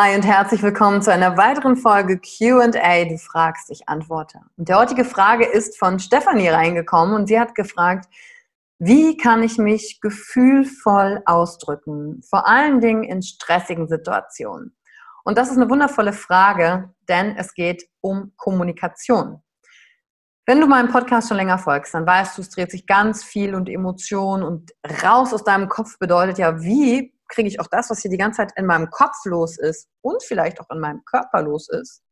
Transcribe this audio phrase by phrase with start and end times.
[0.00, 3.04] Hi und herzlich willkommen zu einer weiteren Folge QA.
[3.04, 4.38] Du fragst, ich antworte.
[4.56, 8.08] Und der heutige Frage ist von Stefanie reingekommen und sie hat gefragt,
[8.78, 14.76] wie kann ich mich gefühlvoll ausdrücken, vor allen Dingen in stressigen Situationen?
[15.24, 19.42] Und das ist eine wundervolle Frage, denn es geht um Kommunikation.
[20.46, 23.52] Wenn du meinem Podcast schon länger folgst, dann weißt du, es dreht sich ganz viel
[23.52, 24.70] und Emotion und
[25.02, 28.38] raus aus deinem Kopf bedeutet ja, wie kriege ich auch das, was hier die ganze
[28.38, 32.02] Zeit in meinem Kopf los ist und vielleicht auch in meinem Körper los ist,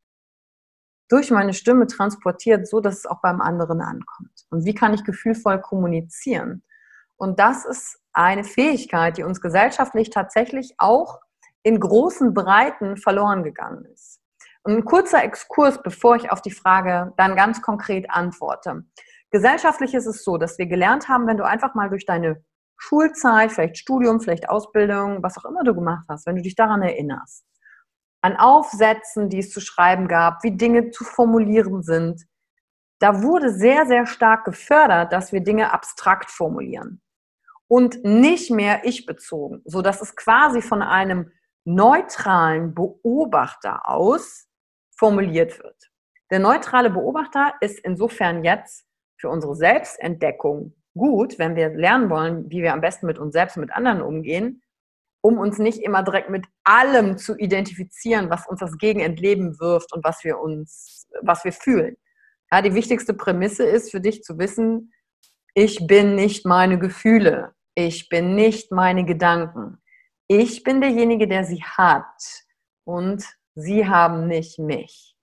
[1.09, 4.47] durch meine Stimme transportiert, so dass es auch beim anderen ankommt.
[4.51, 6.63] Und wie kann ich gefühlvoll kommunizieren?
[7.17, 11.21] Und das ist eine Fähigkeit, die uns gesellschaftlich tatsächlich auch
[11.63, 14.21] in großen Breiten verloren gegangen ist.
[14.63, 18.85] Und ein kurzer Exkurs, bevor ich auf die Frage dann ganz konkret antworte.
[19.31, 22.43] Gesellschaftlich ist es so, dass wir gelernt haben, wenn du einfach mal durch deine
[22.79, 26.83] Schulzeit, vielleicht Studium, vielleicht Ausbildung, was auch immer du gemacht hast, wenn du dich daran
[26.83, 27.45] erinnerst,
[28.23, 32.27] an Aufsätzen, die es zu schreiben gab, wie Dinge zu formulieren sind,
[32.99, 37.03] da wurde sehr, sehr stark gefördert, dass wir Dinge abstrakt formulieren.
[37.69, 41.33] Und nicht mehr ich bezogen, so dass es quasi von einem
[41.65, 44.47] neutralen Beobachter aus
[44.97, 45.91] formuliert wird.
[46.31, 48.87] Der neutrale Beobachter ist insofern jetzt
[49.19, 53.57] für unsere Selbstentdeckung gut, wenn wir lernen wollen, wie wir am besten mit uns selbst
[53.57, 54.63] und mit anderen umgehen,
[55.21, 60.05] um uns nicht immer direkt mit allem zu identifizieren, was uns das Gegenentleben wirft und
[60.05, 61.97] was wir uns, was wir fühlen.
[62.53, 64.93] Ja, die wichtigste Prämisse ist für dich zu wissen,
[65.55, 69.79] ich bin nicht meine Gefühle, ich bin nicht meine Gedanken.
[70.29, 72.45] Ich bin derjenige, der sie hat
[72.85, 73.25] und
[73.55, 75.17] sie haben nicht mich.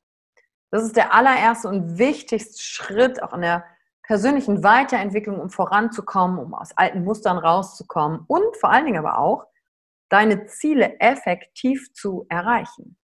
[0.71, 3.65] Das ist der allererste und wichtigste Schritt auch in der
[4.03, 9.45] persönlichen Weiterentwicklung, um voranzukommen, um aus alten Mustern rauszukommen und vor allen Dingen aber auch,
[10.09, 12.97] deine Ziele effektiv zu erreichen.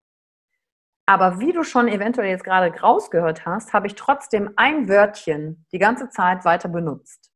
[1.06, 5.80] Aber wie du schon eventuell jetzt gerade rausgehört hast, habe ich trotzdem ein Wörtchen die
[5.80, 7.32] ganze Zeit weiter benutzt.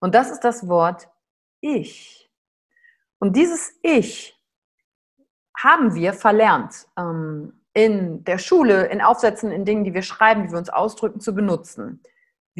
[0.00, 1.08] Und das ist das Wort
[1.60, 2.28] Ich.
[3.20, 4.36] Und dieses Ich
[5.56, 10.50] haben wir verlernt, ähm, in der Schule, in Aufsätzen, in Dingen, die wir schreiben, die
[10.50, 12.02] wir uns ausdrücken, zu benutzen.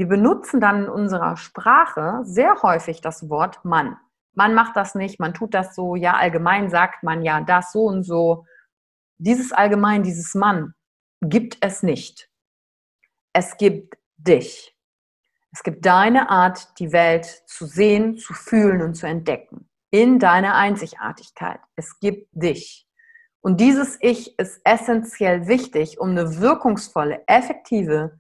[0.00, 3.98] Wir benutzen dann in unserer Sprache sehr häufig das Wort Mann.
[4.32, 7.84] Man macht das nicht, man tut das so, ja, allgemein sagt man ja das so
[7.84, 8.46] und so.
[9.18, 10.72] Dieses allgemein, dieses Mann
[11.20, 12.30] gibt es nicht.
[13.34, 14.74] Es gibt dich.
[15.52, 19.68] Es gibt deine Art, die Welt zu sehen, zu fühlen und zu entdecken.
[19.90, 21.60] In deiner Einzigartigkeit.
[21.76, 22.88] Es gibt dich.
[23.42, 28.18] Und dieses Ich ist essentiell wichtig, um eine wirkungsvolle, effektive,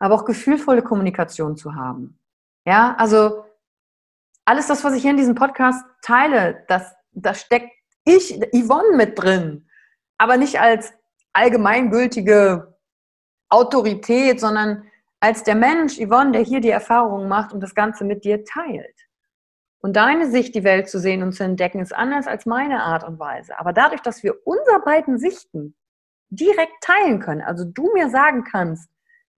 [0.00, 2.18] aber auch gefühlvolle Kommunikation zu haben.
[2.66, 3.44] Ja, also
[4.44, 7.70] alles das, was ich hier in diesem Podcast teile, das, da steckt
[8.04, 9.68] ich, Yvonne, mit drin.
[10.18, 10.92] Aber nicht als
[11.32, 12.76] allgemeingültige
[13.48, 14.84] Autorität, sondern
[15.20, 18.96] als der Mensch, Yvonne, der hier die Erfahrungen macht und das Ganze mit dir teilt.
[19.82, 23.04] Und deine Sicht, die Welt zu sehen und zu entdecken, ist anders als meine Art
[23.04, 23.58] und Weise.
[23.58, 25.74] Aber dadurch, dass wir unsere beiden Sichten
[26.30, 28.90] direkt teilen können, also du mir sagen kannst,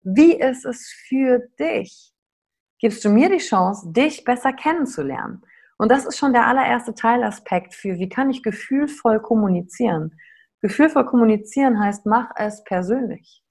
[0.04, 2.14] wie ist es für dich,
[2.80, 5.44] gibst du mir die Chance, dich besser kennenzulernen.
[5.78, 10.16] Und das ist schon der allererste Teilaspekt für, wie kann ich gefühlvoll kommunizieren.
[10.62, 13.44] Gefühlvoll kommunizieren heißt, mach es persönlich.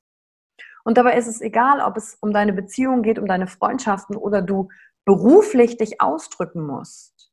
[0.85, 4.43] Und dabei ist es egal, ob es um deine Beziehung geht, um deine Freundschaften oder
[4.43, 4.69] du
[5.05, 7.33] beruflich dich ausdrücken musst.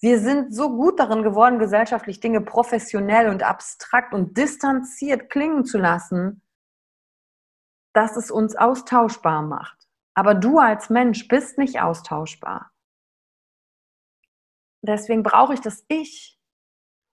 [0.00, 5.78] Wir sind so gut darin geworden, gesellschaftlich Dinge professionell und abstrakt und distanziert klingen zu
[5.78, 6.42] lassen,
[7.94, 9.88] dass es uns austauschbar macht.
[10.14, 12.70] Aber du als Mensch bist nicht austauschbar.
[14.82, 16.38] Deswegen brauche ich das Ich.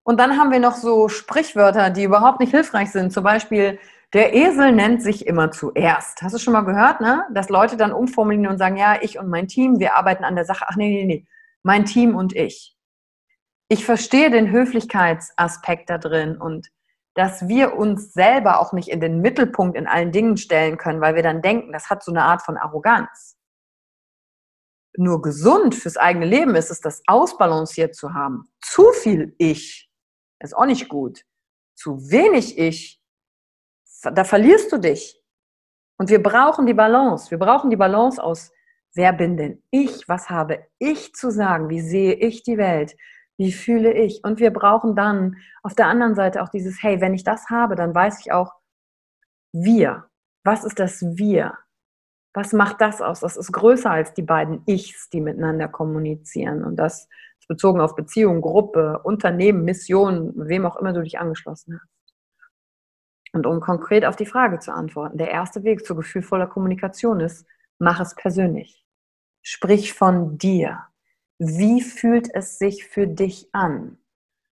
[0.04, 3.12] Und dann haben wir noch so Sprichwörter, die überhaupt nicht hilfreich sind.
[3.12, 3.78] Zum Beispiel,
[4.12, 6.20] der Esel nennt sich immer zuerst.
[6.20, 7.24] Hast du schon mal gehört, ne?
[7.32, 10.44] Dass Leute dann umformulieren und sagen, ja, ich und mein Team, wir arbeiten an der
[10.44, 10.66] Sache.
[10.68, 11.26] Ach nee, nee, nee,
[11.62, 12.76] mein Team und ich.
[13.68, 16.68] Ich verstehe den Höflichkeitsaspekt da drin und
[17.14, 21.14] dass wir uns selber auch nicht in den Mittelpunkt in allen Dingen stellen können, weil
[21.14, 23.38] wir dann denken, das hat so eine Art von Arroganz.
[24.96, 28.50] Nur gesund fürs eigene Leben ist es, das ausbalanciert zu haben.
[28.60, 29.90] Zu viel Ich
[30.40, 31.24] ist auch nicht gut.
[31.74, 33.02] Zu wenig Ich
[34.02, 35.20] da verlierst du dich.
[35.98, 37.30] Und wir brauchen die Balance.
[37.30, 38.50] Wir brauchen die Balance aus,
[38.94, 40.08] wer bin denn ich?
[40.08, 41.68] Was habe ich zu sagen?
[41.68, 42.96] Wie sehe ich die Welt?
[43.38, 44.22] Wie fühle ich?
[44.24, 47.74] Und wir brauchen dann auf der anderen Seite auch dieses, hey, wenn ich das habe,
[47.74, 48.52] dann weiß ich auch,
[49.52, 50.06] wir.
[50.44, 51.56] Was ist das Wir?
[52.34, 53.20] Was macht das aus?
[53.20, 56.64] Das ist größer als die beiden Ichs, die miteinander kommunizieren.
[56.64, 57.08] Und das
[57.38, 61.92] ist bezogen auf Beziehung, Gruppe, Unternehmen, Mission, wem auch immer du dich angeschlossen hast.
[63.34, 67.46] Und um konkret auf die Frage zu antworten, der erste Weg zu gefühlvoller Kommunikation ist,
[67.78, 68.84] mach es persönlich.
[69.42, 70.86] Sprich von dir.
[71.44, 73.98] Wie fühlt es sich für dich an?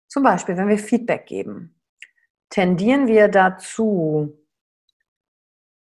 [0.07, 1.73] Zum Beispiel, wenn wir Feedback geben,
[2.51, 4.37] tendieren wir dazu,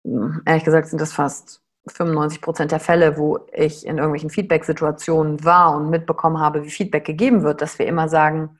[0.03, 5.75] ehrlich gesagt sind das fast 95 Prozent der Fälle, wo ich in irgendwelchen Feedback-Situationen war
[5.75, 8.59] und mitbekommen habe, wie Feedback gegeben wird, dass wir immer sagen,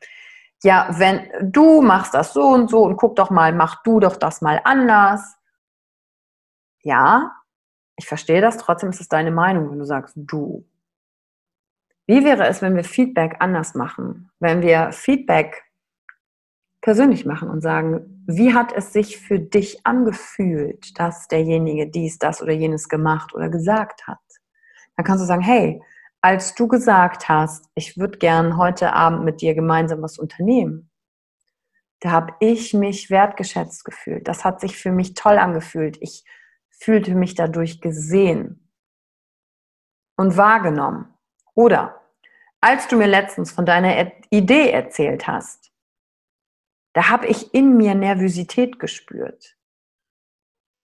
[0.63, 4.15] ja, wenn du machst das so und so und guck doch mal, mach du doch
[4.15, 5.35] das mal anders.
[6.81, 7.31] Ja,
[7.95, 10.65] ich verstehe das, trotzdem ist es deine Meinung, wenn du sagst du.
[12.05, 14.29] Wie wäre es, wenn wir Feedback anders machen?
[14.39, 15.63] Wenn wir Feedback
[16.81, 22.41] persönlich machen und sagen, wie hat es sich für dich angefühlt, dass derjenige dies, das
[22.41, 24.19] oder jenes gemacht oder gesagt hat?
[24.95, 25.81] Dann kannst du sagen, hey,
[26.21, 30.89] als du gesagt hast, ich würde gern heute Abend mit dir gemeinsam was unternehmen,
[31.99, 34.27] da habe ich mich wertgeschätzt gefühlt.
[34.27, 35.97] Das hat sich für mich toll angefühlt.
[36.01, 36.25] Ich
[36.69, 38.69] fühlte mich dadurch gesehen
[40.17, 41.12] und wahrgenommen.
[41.55, 42.01] Oder
[42.61, 45.71] als du mir letztens von deiner Idee erzählt hast,
[46.93, 49.57] da habe ich in mir Nervosität gespürt.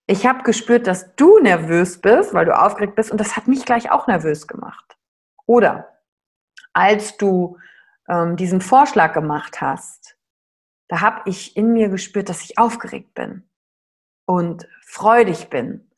[0.06, 3.64] Ich habe gespürt, dass du nervös bist, weil du aufgeregt bist und das hat mich
[3.64, 4.98] gleich auch nervös gemacht.
[5.46, 6.00] Oder
[6.72, 7.58] als du
[8.08, 10.16] ähm, diesen Vorschlag gemacht hast,
[10.88, 13.48] da habe ich in mir gespürt, dass ich aufgeregt bin
[14.26, 15.89] und freudig bin.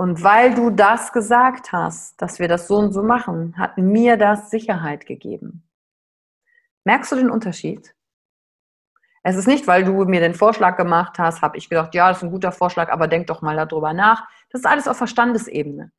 [0.00, 4.16] Und weil du das gesagt hast, dass wir das so und so machen, hat mir
[4.16, 5.68] das Sicherheit gegeben.
[6.84, 7.96] Merkst du den Unterschied?
[9.24, 12.18] Es ist nicht, weil du mir den Vorschlag gemacht hast, habe ich gedacht, ja, das
[12.18, 14.28] ist ein guter Vorschlag, aber denk doch mal darüber nach.
[14.50, 15.90] Das ist alles auf Verstandesebene.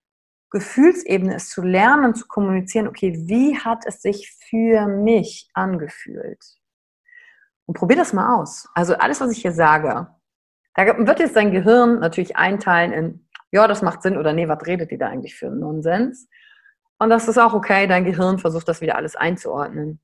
[0.50, 6.44] Gefühlsebene ist zu lernen, zu kommunizieren, okay, wie hat es sich für mich angefühlt?
[7.66, 8.70] Und probier das mal aus.
[8.74, 10.08] Also alles, was ich hier sage,
[10.74, 14.66] da wird jetzt dein Gehirn natürlich einteilen in, ja, das macht Sinn oder nee, was
[14.66, 16.28] redet ihr da eigentlich für einen Nonsens?
[17.00, 20.02] Und das ist auch okay, dein Gehirn versucht das wieder alles einzuordnen.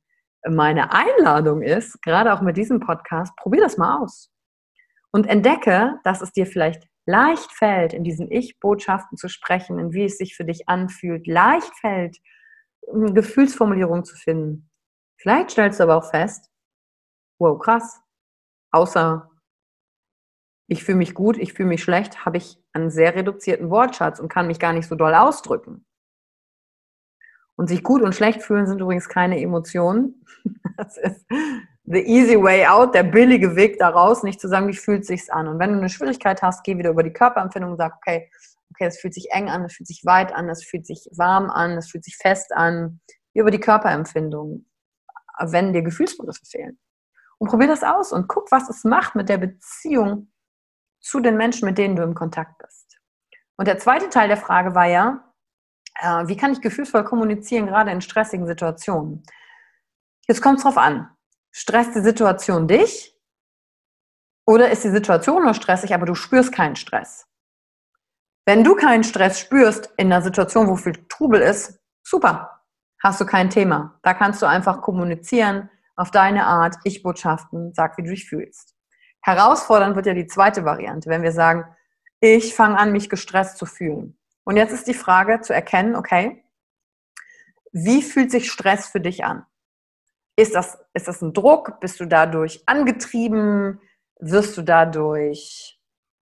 [0.48, 4.32] Meine Einladung ist, gerade auch mit diesem Podcast, probier das mal aus.
[5.12, 10.06] Und entdecke, dass es dir vielleicht leicht fällt, in diesen Ich-Botschaften zu sprechen, in wie
[10.06, 12.18] es sich für dich anfühlt, leicht fällt,
[12.92, 14.70] Gefühlsformulierungen zu finden.
[15.18, 16.50] Vielleicht stellst du aber auch fest,
[17.40, 18.02] wow, krass,
[18.72, 19.30] außer
[20.68, 24.30] ich fühle mich gut, ich fühle mich schlecht, habe ich einen sehr reduzierten Wortschatz und
[24.30, 25.86] kann mich gar nicht so doll ausdrücken.
[27.56, 30.26] Und sich gut und schlecht fühlen sind übrigens keine Emotionen.
[30.78, 31.26] Das ist
[31.86, 35.48] the easy way out, der billige Weg daraus, nicht zu sagen, wie fühlt sich's an.
[35.48, 38.30] Und wenn du eine Schwierigkeit hast, geh wieder über die Körperempfindung und sag, okay,
[38.72, 41.50] okay, es fühlt sich eng an, es fühlt sich weit an, es fühlt sich warm
[41.50, 43.00] an, es fühlt sich fest an.
[43.34, 44.66] Über die Körperempfindung,
[45.40, 46.78] wenn dir Gefühlsbegriffe fehlen.
[47.38, 50.30] Und probier das aus und guck, was es macht mit der Beziehung
[51.06, 53.00] zu den Menschen, mit denen du im Kontakt bist.
[53.58, 55.34] Und der zweite Teil der Frage war ja,
[56.02, 59.24] äh, wie kann ich gefühlsvoll kommunizieren, gerade in stressigen Situationen?
[60.28, 61.10] Jetzt kommt es drauf an.
[61.52, 63.16] Stresst die Situation dich?
[64.48, 67.28] Oder ist die Situation nur stressig, aber du spürst keinen Stress?
[68.46, 72.64] Wenn du keinen Stress spürst in einer Situation, wo viel Trubel ist, super,
[73.02, 74.00] hast du kein Thema.
[74.04, 78.75] Da kannst du einfach kommunizieren auf deine Art, Ich-Botschaften, sag, wie du dich fühlst.
[79.26, 81.66] Herausfordernd wird ja die zweite Variante, wenn wir sagen,
[82.20, 84.16] ich fange an, mich gestresst zu fühlen.
[84.44, 86.44] Und jetzt ist die Frage zu erkennen, okay,
[87.72, 89.44] wie fühlt sich Stress für dich an?
[90.36, 91.80] Ist das, ist das ein Druck?
[91.80, 93.82] Bist du dadurch angetrieben?
[94.20, 95.82] Wirst du dadurch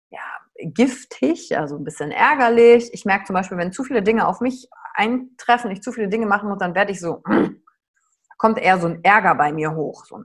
[0.09, 0.23] ja,
[0.57, 2.91] giftig, also ein bisschen ärgerlich?
[2.91, 6.25] Ich merke zum Beispiel, wenn zu viele Dinge auf mich eintreffen, ich zu viele Dinge
[6.25, 7.21] machen muss, dann werde ich so,
[8.39, 10.05] kommt eher so ein Ärger bei mir hoch.
[10.05, 10.23] So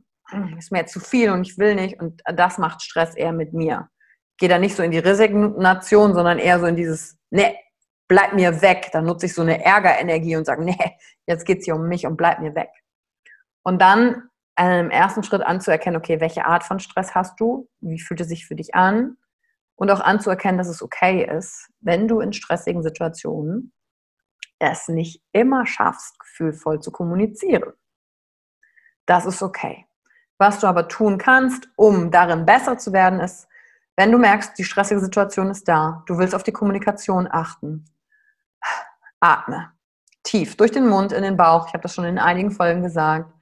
[0.58, 3.88] ist mir zu viel und ich will nicht und das macht Stress eher mit mir.
[4.32, 7.56] Ich gehe da nicht so in die Resignation, sondern eher so in dieses, ne,
[8.08, 8.90] bleib mir weg.
[8.92, 12.06] Dann nutze ich so eine Ärgerenergie und sage, nee, jetzt geht es hier um mich
[12.06, 12.70] und bleib mir weg.
[13.62, 14.28] Und dann
[14.58, 17.68] äh, im ersten Schritt anzuerkennen, okay, welche Art von Stress hast du?
[17.80, 19.16] Wie fühlt es sich für dich an?
[19.76, 23.72] Und auch anzuerkennen, dass es okay ist, wenn du in stressigen Situationen
[24.60, 27.72] es nicht immer schaffst, gefühlvoll zu kommunizieren.
[29.06, 29.86] Das ist okay.
[30.38, 33.48] Was du aber tun kannst, um darin besser zu werden, ist,
[33.96, 37.84] wenn du merkst, die stressige Situation ist da, du willst auf die Kommunikation achten,
[39.20, 39.74] atme
[40.24, 41.68] tief durch den Mund in den Bauch.
[41.68, 43.32] Ich habe das schon in einigen Folgen gesagt.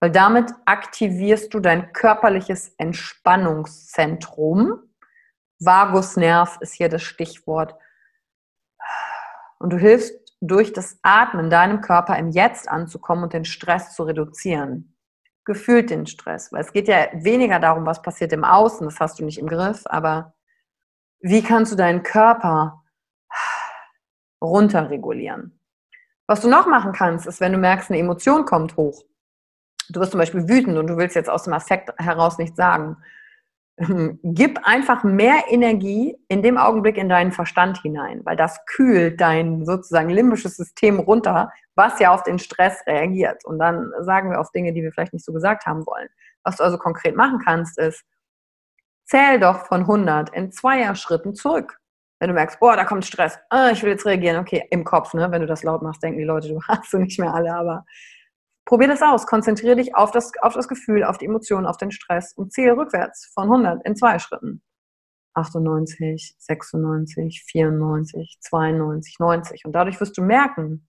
[0.00, 4.82] Weil damit aktivierst du dein körperliches Entspannungszentrum.
[5.58, 7.74] Vagusnerv ist hier das Stichwort.
[9.58, 14.02] Und du hilfst durch das Atmen deinem Körper im Jetzt anzukommen und den Stress zu
[14.02, 14.94] reduzieren.
[15.46, 19.18] Gefühlt den Stress, weil es geht ja weniger darum, was passiert im Außen, das hast
[19.18, 20.34] du nicht im Griff, aber
[21.20, 22.82] wie kannst du deinen Körper
[24.42, 25.58] runterregulieren?
[26.26, 29.04] Was du noch machen kannst, ist, wenn du merkst, eine Emotion kommt hoch.
[29.88, 32.96] Du wirst zum Beispiel wütend und du willst jetzt aus dem Affekt heraus nichts sagen
[33.78, 39.66] gib einfach mehr Energie in dem Augenblick in deinen Verstand hinein, weil das kühlt dein
[39.66, 43.44] sozusagen limbisches System runter, was ja auf den Stress reagiert.
[43.44, 46.08] Und dann sagen wir auf Dinge, die wir vielleicht nicht so gesagt haben wollen.
[46.42, 48.02] Was du also konkret machen kannst, ist,
[49.04, 51.78] zähl doch von 100 in Zweier-Schritten zurück.
[52.18, 55.12] Wenn du merkst, boah, da kommt Stress, ah, ich will jetzt reagieren, okay, im Kopf,
[55.12, 55.30] ne?
[55.30, 57.84] wenn du das laut machst, denken die Leute, du hast du nicht mehr alle, aber
[58.66, 59.26] Probier das aus.
[59.26, 62.76] Konzentriere dich auf das, auf das Gefühl, auf die Emotionen, auf den Stress und zähle
[62.76, 64.60] rückwärts von 100 in zwei Schritten.
[65.34, 69.64] 98, 96, 94, 92, 90.
[69.66, 70.88] Und dadurch wirst du merken,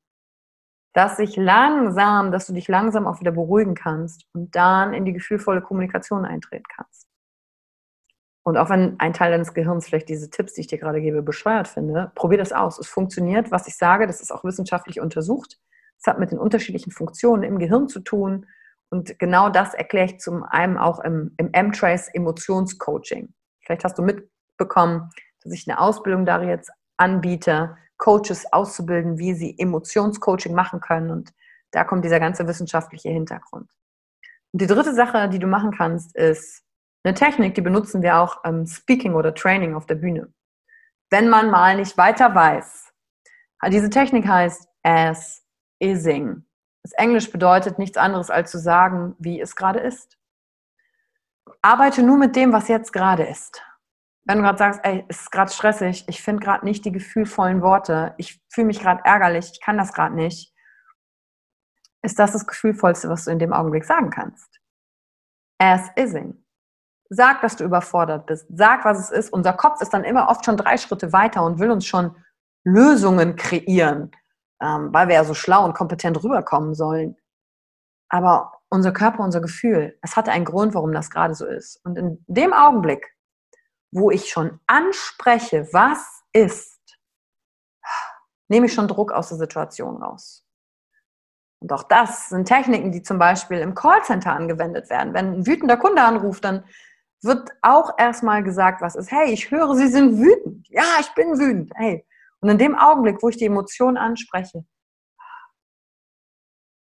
[0.93, 5.13] dass sich langsam, dass du dich langsam auch wieder beruhigen kannst und dann in die
[5.13, 7.07] gefühlvolle Kommunikation eintreten kannst.
[8.43, 11.21] Und auch wenn ein Teil deines Gehirns vielleicht diese Tipps, die ich dir gerade gebe,
[11.21, 12.79] bescheuert finde, probier das aus.
[12.79, 15.59] Es funktioniert, was ich sage, das ist auch wissenschaftlich untersucht.
[15.99, 18.45] Es hat mit den unterschiedlichen Funktionen im Gehirn zu tun.
[18.89, 23.33] Und genau das erkläre ich zum einen auch im, M-Trace Emotionscoaching.
[23.65, 25.09] Vielleicht hast du mitbekommen,
[25.43, 31.11] dass ich eine Ausbildung da jetzt anbiete, Coaches auszubilden, wie sie Emotionscoaching machen können.
[31.11, 31.33] Und
[31.71, 33.69] da kommt dieser ganze wissenschaftliche Hintergrund.
[34.53, 36.63] Und die dritte Sache, die du machen kannst, ist
[37.03, 40.33] eine Technik, die benutzen wir auch im Speaking oder Training auf der Bühne.
[41.09, 42.91] Wenn man mal nicht weiter weiß.
[43.69, 45.46] Diese Technik heißt as
[45.79, 46.45] ising.
[46.83, 50.17] Das Englisch bedeutet nichts anderes als zu sagen, wie es gerade ist.
[51.61, 53.61] Arbeite nur mit dem, was jetzt gerade ist.
[54.25, 57.61] Wenn du gerade sagst, ey, es ist gerade stressig, ich finde gerade nicht die gefühlvollen
[57.61, 60.53] Worte, ich fühle mich gerade ärgerlich, ich kann das gerade nicht,
[62.03, 64.59] ist das das Gefühlvollste, was du in dem Augenblick sagen kannst.
[65.59, 66.43] As ising.
[67.09, 68.47] Sag, dass du überfordert bist.
[68.49, 69.29] Sag, was es ist.
[69.31, 72.15] Unser Kopf ist dann immer oft schon drei Schritte weiter und will uns schon
[72.63, 74.11] Lösungen kreieren
[74.61, 77.17] ähm, weil wir ja so schlau und kompetent rüberkommen sollen.
[78.09, 81.83] Aber unser Körper, unser Gefühl, es hatte einen Grund, warum das gerade so ist.
[81.85, 83.15] Und in dem Augenblick,
[83.91, 86.79] wo ich schon anspreche, was ist,
[88.49, 90.43] nehme ich schon Druck aus der Situation raus.
[91.59, 95.13] Und auch das sind Techniken, die zum Beispiel im Callcenter angewendet werden.
[95.13, 96.63] Wenn ein wütender Kunde anruft, dann
[97.23, 100.67] wird auch erstmal gesagt, was ist, hey, ich höre, Sie sind wütend.
[100.69, 101.71] Ja, ich bin wütend.
[101.75, 102.05] Hey,
[102.41, 104.65] und in dem Augenblick, wo ich die Emotion anspreche,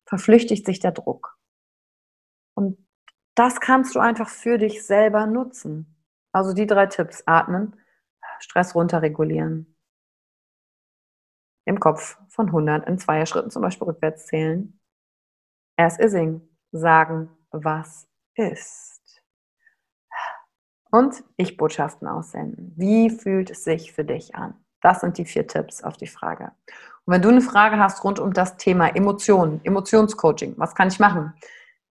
[0.06, 1.38] verflüchtigt sich der Druck.
[2.54, 2.78] Und
[3.36, 6.04] das kannst du einfach für dich selber nutzen.
[6.34, 7.24] Also die drei Tipps.
[7.26, 7.80] Atmen,
[8.40, 9.78] Stress runterregulieren.
[11.66, 14.80] Im Kopf von 100 in zweier Schritten zum Beispiel rückwärts zählen.
[15.78, 16.48] As ising.
[16.74, 19.24] Sagen, was ist.
[20.90, 22.74] Und Ich-Botschaften aussenden.
[22.76, 24.62] Wie fühlt es sich für dich an?
[24.82, 26.52] Das sind die vier Tipps auf die Frage.
[27.06, 31.00] Und wenn du eine Frage hast rund um das Thema Emotionen, Emotionscoaching, was kann ich
[31.00, 31.34] machen?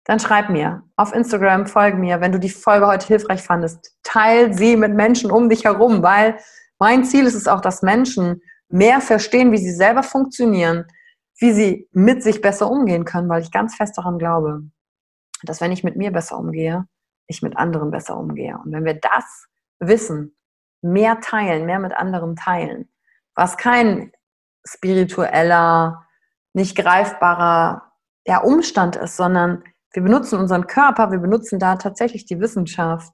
[0.04, 2.20] Dann schreib mir auf Instagram, folge mir.
[2.20, 6.38] Wenn du die Folge heute hilfreich fandest, teil sie mit Menschen um dich herum, weil
[6.78, 10.86] mein Ziel ist es auch, dass Menschen mehr verstehen, wie sie selber funktionieren,
[11.38, 14.62] wie sie mit sich besser umgehen können, weil ich ganz fest daran glaube,
[15.42, 16.86] dass wenn ich mit mir besser umgehe,
[17.26, 18.58] ich mit anderen besser umgehe.
[18.64, 19.46] Und wenn wir das
[19.78, 20.36] wissen,
[20.82, 22.88] mehr teilen, mehr mit anderen teilen,
[23.34, 24.12] was kein
[24.64, 26.06] spiritueller,
[26.52, 27.92] nicht greifbarer
[28.26, 33.12] ja, Umstand ist, sondern wir benutzen unseren Körper, wir benutzen da tatsächlich die Wissenschaft,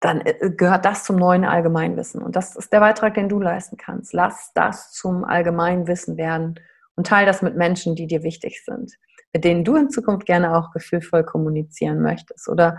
[0.00, 2.22] dann äh, gehört das zum neuen Allgemeinwissen.
[2.22, 4.12] Und das ist der Beitrag, den du leisten kannst.
[4.12, 6.60] Lass das zum Allgemeinwissen werden
[6.96, 8.92] und teile das mit Menschen, die dir wichtig sind,
[9.32, 12.78] mit denen du in Zukunft gerne auch gefühlvoll kommunizieren möchtest oder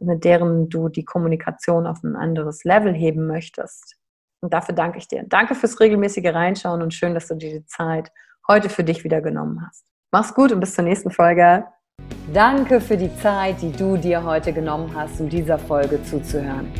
[0.00, 3.96] mit deren du die Kommunikation auf ein anderes Level heben möchtest.
[4.40, 5.24] Und dafür danke ich dir.
[5.28, 8.10] Danke fürs regelmäßige Reinschauen und schön, dass du dir die Zeit
[8.48, 9.84] heute für dich wieder genommen hast.
[10.12, 11.64] Mach's gut und bis zur nächsten Folge.
[12.32, 16.72] Danke für die Zeit, die du dir heute genommen hast, um dieser Folge zuzuhören.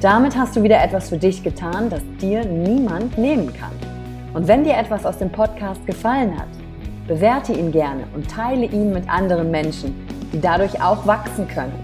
[0.00, 3.72] Damit hast du wieder etwas für dich getan, das dir niemand nehmen kann.
[4.34, 6.48] Und wenn dir etwas aus dem Podcast gefallen hat,
[7.06, 9.94] bewerte ihn gerne und teile ihn mit anderen Menschen,
[10.32, 11.83] die dadurch auch wachsen können.